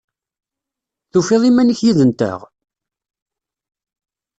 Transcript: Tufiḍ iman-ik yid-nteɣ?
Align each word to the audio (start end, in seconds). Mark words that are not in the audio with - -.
Tufiḍ 1.11 1.43
iman-ik 1.49 1.81
yid-nteɣ? 1.85 2.39